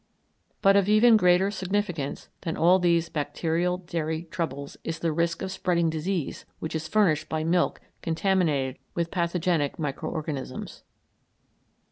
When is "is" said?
4.83-4.97, 6.73-6.87